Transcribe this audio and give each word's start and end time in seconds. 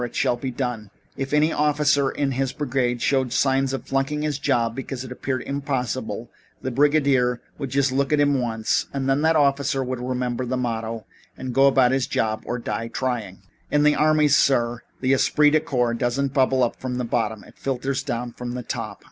It 0.03 0.15
shall 0.15 0.35
be 0.35 0.49
done.' 0.49 0.89
If 1.15 1.31
any 1.31 1.53
officer 1.53 2.09
in 2.09 2.31
his 2.31 2.53
brigade 2.53 3.03
showed 3.03 3.31
signs 3.31 3.71
of 3.71 3.85
flunking 3.85 4.23
his 4.23 4.39
job 4.39 4.75
because 4.75 5.03
it 5.03 5.11
appeared 5.11 5.43
impossible, 5.43 6.31
the 6.59 6.71
brigadier 6.71 7.39
would 7.59 7.69
just 7.69 7.91
look 7.91 8.11
at 8.11 8.19
him 8.19 8.41
once 8.41 8.87
and 8.93 9.07
then 9.07 9.21
that 9.21 9.35
officer 9.35 9.83
would 9.83 9.99
remember 9.99 10.43
the 10.43 10.57
motto 10.57 11.05
and 11.37 11.53
go 11.53 11.67
and 11.67 11.75
do 11.75 11.93
his 11.93 12.07
job 12.07 12.41
or 12.47 12.57
die 12.57 12.87
trying. 12.87 13.43
"In 13.69 13.83
the 13.83 13.93
army, 13.93 14.27
sir, 14.27 14.81
the 15.01 15.13
esprit 15.13 15.51
de 15.51 15.59
corps 15.59 15.93
doesn't 15.93 16.33
bubble 16.33 16.63
up 16.63 16.77
from 16.77 16.95
the 16.97 17.05
bottom. 17.05 17.43
It 17.43 17.59
filters 17.59 18.01
down 18.01 18.33
from 18.33 18.55
the 18.55 18.63
top. 18.63 18.97